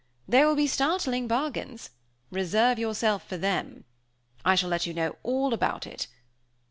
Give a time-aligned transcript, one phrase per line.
[0.27, 1.91] There will be startling bargains!
[2.31, 3.85] Reserve yourself for them.
[4.43, 6.07] I shall let you know all about it.